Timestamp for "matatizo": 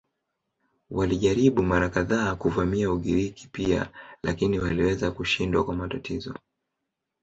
5.75-6.35